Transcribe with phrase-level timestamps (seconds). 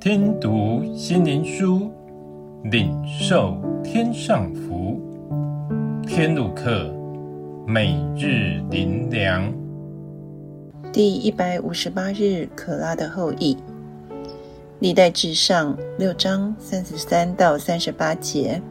[0.00, 1.90] 听读心灵书，
[2.70, 5.00] 领受天上福。
[6.06, 6.88] 天路客，
[7.66, 9.52] 每日灵粮。
[10.92, 13.56] 第一百五十八日，可拉的后裔。
[14.78, 18.62] 历代志上六章三十三到三十八节，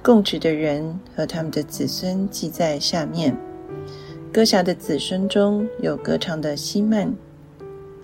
[0.00, 3.36] 供职的人和他们的子孙记在下面。
[4.32, 7.12] 歌侠的子孙中有歌唱的希曼，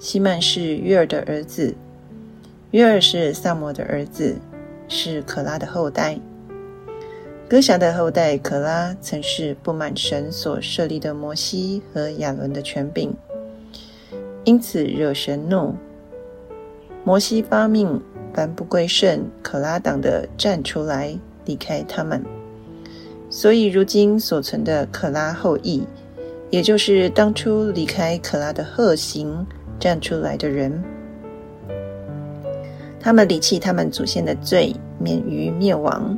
[0.01, 1.73] 希曼是约珥的儿子，
[2.73, 4.37] 约尔是萨摩的儿子，
[4.89, 6.19] 是可拉的后代。
[7.49, 13.11] 哥辖的后代可拉曾是不满神所设立的摩西和亚伦的权柄，
[14.45, 15.75] 因此惹神怒。
[17.05, 18.03] 摩西发命，
[18.35, 22.23] 凡不归顺可拉党的站出来，离开他们。
[23.31, 25.85] 所以如今所存的可拉后裔，
[26.51, 29.47] 也就是当初离开可拉的鹤行
[29.81, 30.85] 站出来的人，
[33.09, 36.15] 他们离弃他们祖先的罪，免于灭亡。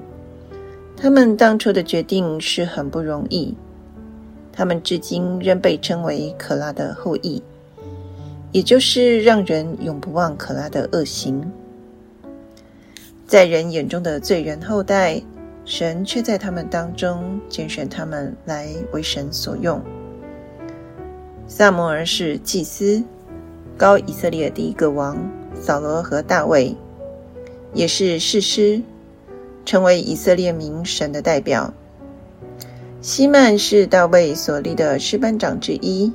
[0.97, 3.57] 他们当初的决定是很不容易，
[4.53, 7.41] 他们至今仍被称为可拉的后裔，
[8.51, 11.49] 也就是让人永不忘可拉的恶行。
[13.25, 15.23] 在人眼中的罪人后代，
[15.65, 19.81] 神却在他们当中拣选他们来为神所用。
[21.47, 23.01] 撒摩尔是祭司，
[23.77, 25.17] 高以色列第一个王
[25.55, 26.77] 扫罗和大卫，
[27.73, 28.83] 也是士师，
[29.65, 31.73] 成为以色列民神的代表。
[33.01, 36.13] 希曼是大卫所立的诗班长之一，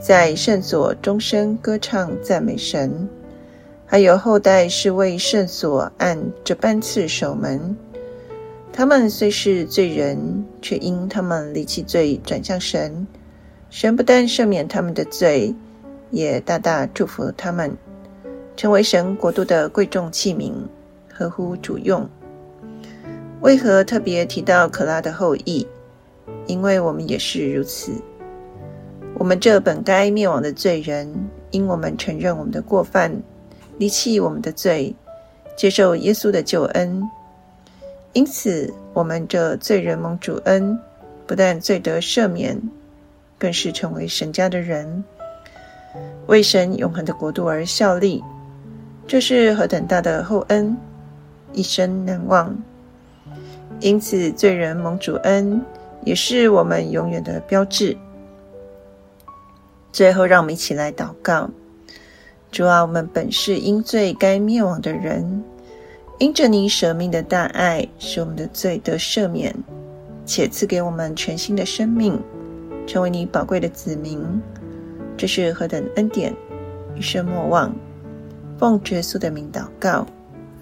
[0.00, 3.08] 在圣所终身歌唱赞美神，
[3.86, 7.76] 还有后代是为圣所按这班次守门。
[8.72, 13.06] 他们虽是罪人，却因他们离弃罪，转向神。
[13.70, 15.54] 神不但赦免他们的罪，
[16.10, 17.76] 也大大祝福他们，
[18.56, 20.52] 成为神国度的贵重器皿，
[21.12, 22.08] 合乎主用。
[23.42, 25.66] 为何特别提到可拉的后裔？
[26.46, 27.92] 因为我们也是如此。
[29.18, 31.12] 我们这本该灭亡的罪人，
[31.50, 33.14] 因我们承认我们的过犯，
[33.78, 34.94] 离弃我们的罪，
[35.56, 37.02] 接受耶稣的救恩，
[38.14, 40.78] 因此我们这罪人蒙主恩，
[41.26, 42.60] 不但罪得赦免。
[43.38, 45.04] 更是成为神家的人，
[46.26, 48.24] 为神永恒的国度而效力，
[49.06, 50.76] 这是何等大的厚恩，
[51.52, 52.56] 一生难忘。
[53.80, 55.62] 因此，罪人蒙主恩，
[56.02, 57.96] 也是我们永远的标志。
[59.92, 61.48] 最后，让我们一起来祷告：
[62.50, 65.44] 主啊，我们本是因罪该灭亡的人，
[66.18, 69.54] 因着你舍命的大爱，使我们的罪得赦免，
[70.24, 72.20] 且赐给我们全新的生命。
[72.86, 74.20] 成为你宝贵的子民，
[75.16, 76.34] 这是何等恩典，
[76.96, 77.74] 一生莫忘。
[78.58, 80.06] 奉耶稣的名祷告，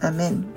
[0.00, 0.53] 阿门。